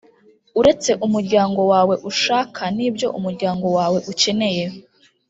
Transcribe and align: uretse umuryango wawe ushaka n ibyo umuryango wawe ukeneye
uretse 0.59 0.91
umuryango 1.05 1.61
wawe 1.71 1.95
ushaka 2.11 2.61
n 2.75 2.77
ibyo 2.87 3.07
umuryango 3.17 3.65
wawe 3.77 3.99
ukeneye 4.11 4.65